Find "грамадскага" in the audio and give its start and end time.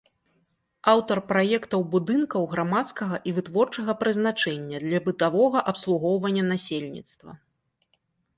2.53-3.15